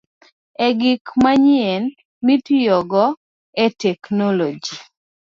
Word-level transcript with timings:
E 0.65 0.67
gik 0.79 1.05
manyien 1.23 1.83
mitiyogo 2.25 3.05
e 3.63 3.65
teknoloji. 3.83 4.75